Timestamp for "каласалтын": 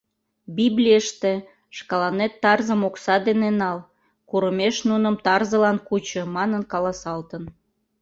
6.71-7.43